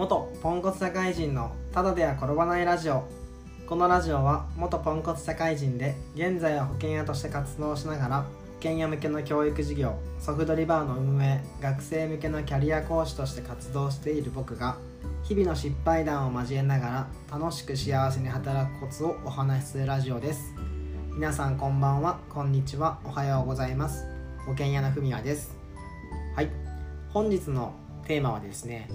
[0.00, 3.04] 元ポンコツ社会人のただでは転ばないラジオ。
[3.66, 8.26] このラジオは元ポンコツ社会人で現在は保険屋として活動しながら保
[8.62, 14.78] 険屋向けの教育事業ソフトリバーの運営学生向けのキャリア講師として活動している僕が
[15.22, 16.86] 日々の失敗談を交えなが
[17.30, 20.54] ら楽しく幸せに働くコツをお話しするラジオです。
[21.14, 24.06] 皆さんこんばんはこんにちはおはようございます。
[24.46, 25.54] 保険屋のふみやです。
[26.34, 26.48] はい。
[27.10, 27.74] 本日の
[28.06, 28.88] テーマはですね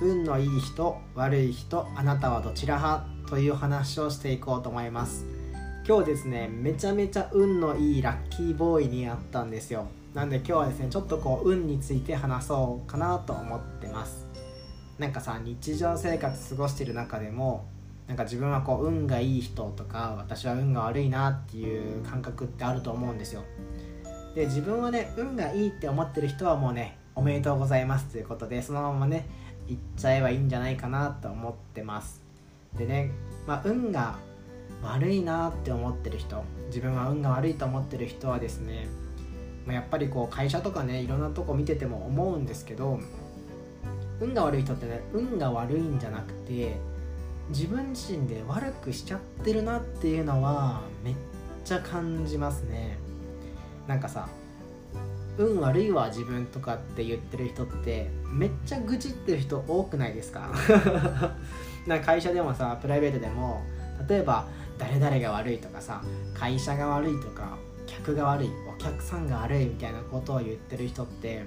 [0.00, 5.26] 運のいい人悪い人あなたはどちら派という話をしていこうと思います。
[5.86, 9.86] 今日ですねめちゃめちゃ運のいいラッキーボーイに会ったんですよ。
[10.14, 14.26] なんで今日はですねちょっとこう運について話そうかなと思ってます。
[14.98, 17.66] なんかさ日常生活過ごしてる中でも
[18.06, 23.42] なんか自分はこう運がいい人とか私は運が悪いなっていう感覚ってあると思うんですよ。
[24.34, 29.28] で自分はね運がいいって思ってる人はもうねおめでとうございますということでそのままね
[29.68, 32.22] 行っちゃえばいいんじゃないかなと思ってます。
[32.76, 33.10] でね、
[33.46, 34.18] まあ、運が
[34.82, 38.88] 悪いなって思ってる人自分は運が悪いと思ってる人はですね、
[39.66, 43.00] まあ、やっぱりこう会社とかねいろんなとこ見てても思うんですけど
[44.20, 46.76] 運が悪い人ってね運が悪いんじゃなくて
[47.48, 51.14] 自分自身で悪くしちゃってるなっていうのはめっ
[51.64, 52.98] ちゃ感じますね。
[53.86, 54.28] なんかさ
[55.38, 60.48] 運悪いわ自分とかって言ってる人ってめっちゃ愚痴ってる人多くないですか？
[61.86, 63.62] な会社でもさプライベートでも
[64.08, 64.46] 例えば
[64.78, 66.02] 誰々が悪いとかさ
[66.34, 67.56] 会社が悪いとか
[67.86, 71.44] 客が悪いお客さんが悪いみたいなことを言ってる人って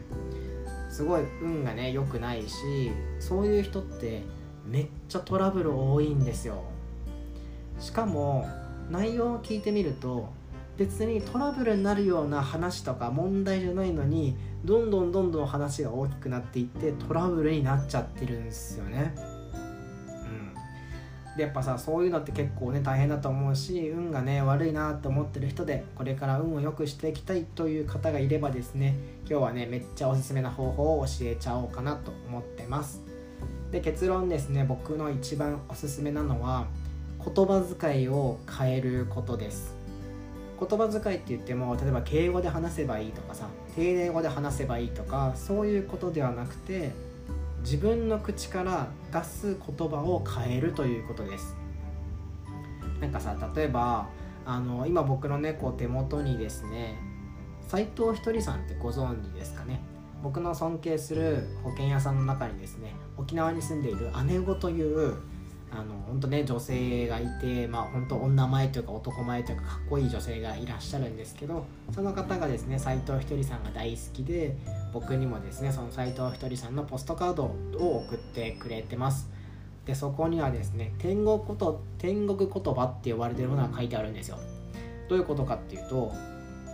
[0.90, 4.22] すごい運がね良くないしそういう人って
[4.66, 6.64] めっちゃトラブル多いんですよ。
[7.80, 8.48] しかも
[8.90, 10.30] 内容を聞いてみると
[10.78, 19.16] 別にトラブルになるような話とか問題じゃないのにどんどんどんどん話が大きくなっていってトラブルになっちゃってるんですよね。
[21.31, 28.95] うん、でやっぱさそういうのって結構ね大変だと思うし運がね悪いなって思ってる人でこれから運を良くしていきたいという方がいればですね
[29.27, 33.02] 今日はねめっちゃおすすめな方法を教えちゃおうかなと思ってます。
[33.71, 36.67] で結論ですね僕の一番おすすめなのは
[37.23, 39.77] 言葉遣いを変えることです
[40.60, 46.92] 言葉遣いって言っても例えば敬語で話せばいいとかさ丁寧語で話せばいいとかそういうことではなくて
[47.62, 51.56] 自分の口から出す言葉を変えるということです。
[53.02, 54.08] なんかさ例えば
[54.46, 56.98] あの今僕の猫手元にですね
[57.67, 59.82] 斉藤ひとりさんってご存知ですかね。
[60.23, 65.16] 僕の尊敬する保険屋さんの中にですね沖縄に住んでいる姉子という
[65.70, 74.55] あの本当ね女性がいてまあ本当女前というか男前というかかっこいい女性がいらっしゃるんですけどその方がですね斎藤ひとりさんが大好きで
[74.94, 79.30] 僕にもですねその斎藤ひとりさんのポストカードを送ってくれてます。
[79.86, 84.39] でそこにはですね天国こと天国言葉って呼ばれてるものが書いてあるんですよ。
[85.10, 86.11] どういうことかっていうと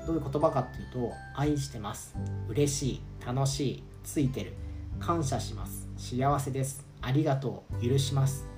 [0.08, 2.16] どういう言葉かっていうと愛してます。
[2.48, 4.54] 嬉しい楽しいついてる。
[5.00, 5.88] 感謝します。
[5.98, 6.86] 幸せです。
[7.02, 7.88] ありがとう。
[7.88, 8.53] 許します。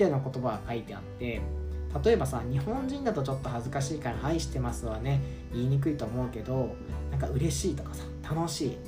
[0.00, 1.40] たいな言葉が書いてあって
[2.04, 5.20] 例えばさ日本人だとちょっと恥ずかしいから「愛してます」はね
[5.52, 6.74] 言いにくいと思うけど
[7.10, 8.78] なんか嬉しいとかさ楽しい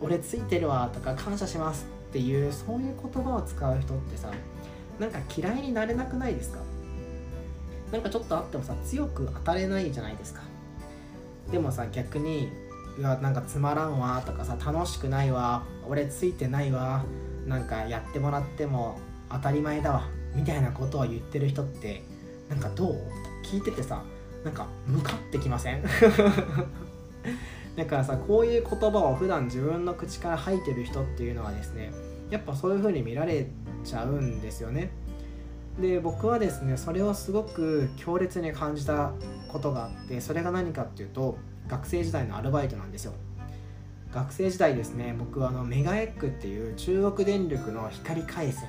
[0.00, 4.30] 俺ついてるわとか感謝しますっていうそういう言葉を使う人ってさ
[4.98, 6.58] なんか嫌いになれなくないですか？
[7.92, 10.42] なんかちょっとあってもさ強く当たれないじゃないですか。
[11.50, 12.50] でもさ逆に
[12.98, 17.04] うわなんかつまらんわとかさ楽しくないわ俺ついてないわ
[17.46, 18.98] なんかやってもらっても
[19.30, 22.02] 当たり前だわみたいなことを言ってる人って
[22.48, 22.96] なんかどう？
[23.42, 24.02] 聞いててさ
[24.44, 25.82] なんか向かってきません？
[27.76, 31.92] だからさこういう言葉を普段自分の口から吐いてる人っていうのはですね
[32.30, 33.46] やっぱそういう風に見られ
[33.84, 34.90] ちゃうんですよね。
[35.80, 39.12] で僕はですねそれをすごく強烈に感じた
[39.48, 43.12] ことがあってそれが何かっていうと学生時代のアルバイトなんですよ。
[44.12, 48.68] 学生時代ですね僕はあのメガエッグっていう中国電力の光回線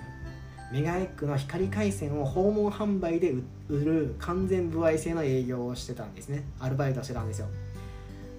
[0.72, 3.34] メガエッグの光回線を訪問販売で
[3.68, 6.46] 売る完全歩合制の営業をしてたんですね。
[6.60, 7.48] アルバイトしてたんですよ。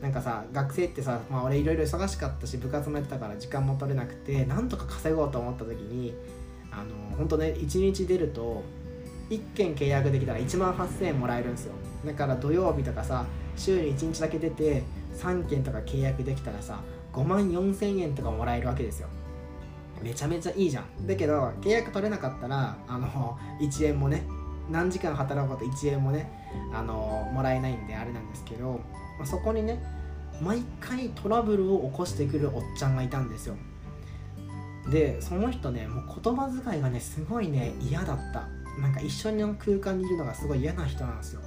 [0.00, 6.14] なんかさ学生ってさ、まあ、俺いろいろ忙しかったし部活もやってたから時間も取れなくてなんとか稼ごうと思った時に
[6.72, 8.64] あの本当ね1日出ると
[9.30, 11.74] 1件契約できたら1万8000円もらえるんですよ。
[12.04, 13.26] だから土曜日とかさ
[13.56, 14.82] 週に1日だけ出て
[15.18, 16.80] 3件とか契約できたらさ
[17.12, 19.08] 5万4000円とかもらえるわけですよ。
[20.02, 21.06] めちゃめちゃいいじゃん。
[21.06, 24.24] だけど契約取れなかったらあの1円もね
[24.70, 26.30] 何時間働くこと1円もね
[26.72, 28.80] あのもらえないんであれなんですけど、
[29.18, 29.82] まあ、そこにね
[30.40, 33.56] 毎回トラブルを起こしてくるおっちゃんがいたんですよ。
[34.90, 38.48] でその人ねもう言葉遣いがねすごいね嫌だった。
[38.80, 41.42] なんか一緒の空間にいるのがすごい嫌な人なんですよ。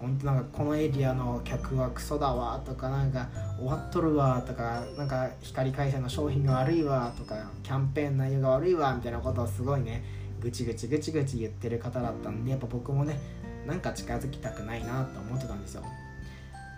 [0.00, 3.28] 本当なんかこのエリアの客はクソだわとかなんか
[3.58, 10.04] 終わっとるわとかなんか光回線の商品が悪いわとかキャンペーン内容が悪いわみたいなことをすごいね
[10.40, 13.18] ぐちぐちぐちぐち言ってる方だったんでやっぱ僕もね
[13.66, 15.82] なんか近づきたくないなと思ってたんですよ。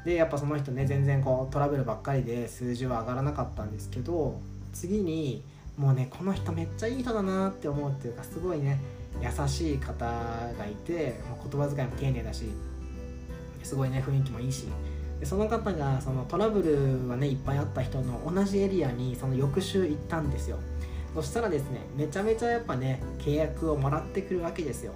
[0.05, 4.40] でやっぱその人ね全然こうトラブルばっかりで数字は上がらなかったんですけど
[4.73, 5.44] 次に
[5.76, 8.78] もうねこの人めっちゃいい人だなって思うっていうかすごいね
[9.20, 11.20] 優しい方がいて
[11.50, 12.44] 言葉遣いも丁寧だし
[13.62, 14.66] すごいね雰囲気もいいし。
[15.18, 20.58] でその方がそのトラブルはねいっぱいあった人の同じエリアにその翌週行ったんですよ。
[21.14, 24.92] そしたらですねめちゃめちゃやっぱね契約をもらってくるわけですよ。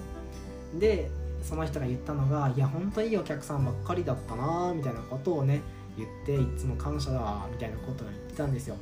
[0.79, 1.11] で
[1.43, 5.61] その人が言ったのが「いや本当いいお客さんばっかりだったな」みたいなことをね
[5.97, 8.77] 言っていつも感謝だみたいなことを言ってたんですよ。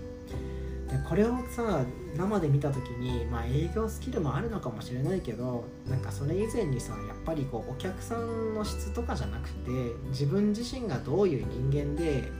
[1.08, 1.84] これをさ
[2.16, 9.70] 生で見た時にまあ営業スキルもあるのかもしれないけどなんかそれ以前にさやっぱりこうお客さんの質とかじゃなくて
[10.08, 12.30] 自分自身がどういう人間で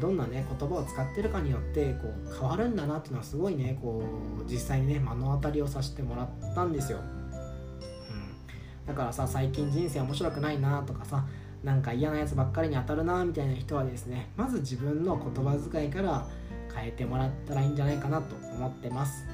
[0.00, 4.02] どんなね言葉を使ってるかによってこう変わるんだなっていうのはすごいねこ
[4.46, 6.98] う実際にね目の当たりをさせてもらったんですよ。
[6.98, 8.86] うん。
[8.86, 11.24] だからさ最近人生面白くないなとかさ
[11.64, 16.26] なんか嫌なやつばっかりに当たるなみたいな人はですねまず自分の言葉遣いから
[16.76, 19.26] 変えてもらったらいいんじゃないかなと思ってます。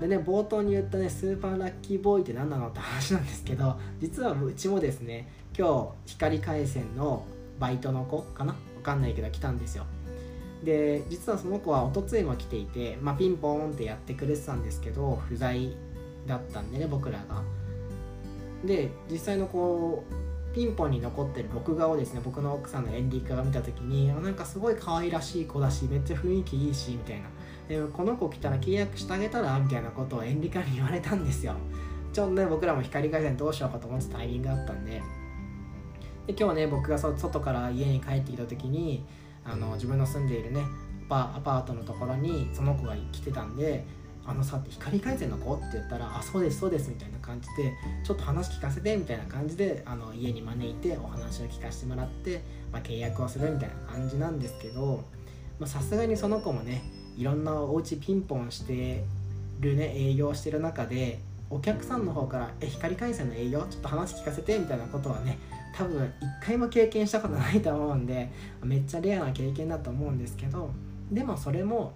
[0.00, 5.28] でね冒頭に言ったねスーパーラッキーボーイって何なのって話なんですけど実はうちもですね
[5.58, 7.24] 今日光回線の
[7.58, 8.54] バイトの子かな？
[8.76, 9.84] 分かんないけど来たんですよ。
[10.64, 15.76] で実はその子はおとついも来ていて、まあ、ピンポーンってやってくれてたんですけど不在
[16.26, 17.42] だったんでね僕らが。
[18.64, 20.27] で実際のこう
[20.58, 22.20] ピンポンに残ってる録画をですね。
[22.24, 27.28] 僕の奥さんのエンディカが見た時になんかすごい可愛らしい子だしめっちゃ雰囲気いいしみたいな。
[27.68, 31.54] でこの子来たら契約してあげたらみたいなことをエンディカに言われたんですよ。
[32.12, 35.00] ちょうどね僕らも光回線どうしようかと思ってタイミングだったんで。
[36.26, 39.04] で今日ね僕が外から家に帰ってきた時に
[39.44, 40.64] あの自分の住んでいるね
[41.08, 43.86] アパートのところにその子が来てたんで
[44.28, 47.72] あのさって光回線の子って言ったらあそうですそうですみたいな感じで
[48.04, 55.02] ちょっと話聞かせてみたいな感じであの家に招いてお話を聞かせてもらって、まあ、契約をするみたいな感じなんですけど
[55.64, 56.82] さすがにその子もね
[57.16, 59.02] いろんなお家ピンポンして
[59.60, 61.20] るね営業してる中で
[61.50, 63.60] お客さんの方から「え光回線の営業？
[63.70, 65.38] ちょっと話聞かせて」みたいなことはね
[65.74, 68.30] 多分一回も経験したことないと思うんで
[68.62, 70.70] めっちゃレアな経験だと思うんですけど
[71.10, 71.94] でもそれも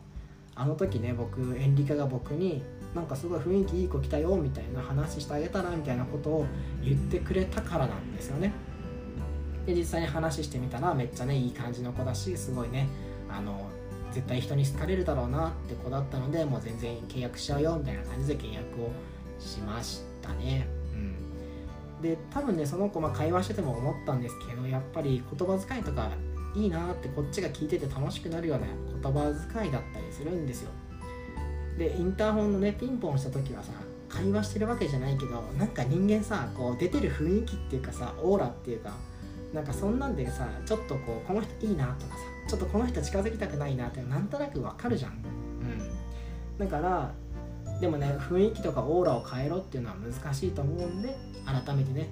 [0.54, 2.62] あの時ね僕エンリカが僕に
[2.94, 6.46] なんかすごい雰囲気いい子来たよみたいな話してあげたらみたいなことを
[6.82, 8.52] 言ってくれたからなんですよね。
[9.66, 12.88] で実際に話してみたらめっちゃねいい感じの子だしすごいね
[13.30, 13.66] あの
[14.10, 18.90] 絶対人に好かれるだろうなって子だったのでもう全然契約しちゃうよみたいな感じで契約を
[19.38, 20.66] しましたね。
[20.94, 22.02] うん。
[22.02, 26.10] で多分ねその子ま会話してても思ったんですけどやっぱり言葉遣いとか
[26.54, 28.66] いいなってこっちが聞いてて楽しくなるような
[29.02, 30.70] 言葉遣いだったりするんですよ。
[31.78, 33.72] でインターホンのねピンポンした時はさ
[34.08, 38.92] 会話してるわけじゃないけどなんか人間さこう出てる雰囲気っていうかさオーラっていうか
[39.54, 42.18] なんかそんなんでさちょっとこうこの人いいなとかさ
[42.48, 45.12] ちょっとこの人近づきたくないなってなんとなくわかるじゃん。
[45.12, 46.58] うん。
[46.58, 47.12] だから
[47.80, 52.08] でもね雰囲気とかオーラを変えろっていうのは難しいと思うんで改めてね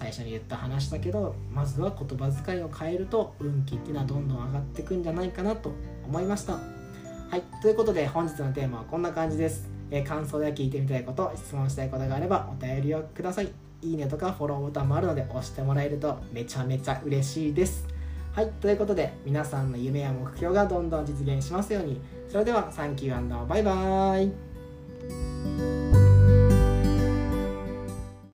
[0.00, 5.72] 最初に言った話だけどまずは言葉遣いを変えると運気っていうのはどんどん上がってくんじゃないかなと
[6.06, 6.54] 思いました。
[6.54, 13.52] はいということで本日のテーマはこんな感じです、えー、感想や聞いてみたいこと質問したいことがあればお便りをください。
[13.82, 17.86] いいねとかフォローボタンもあるので押してもらえるとめちゃめちゃ嬉しいです。
[18.32, 22.00] はいということで皆さんの夢や目標がどんどん実現しますように。
[22.28, 24.24] それではサンキューバイバー
[25.96, 25.99] イ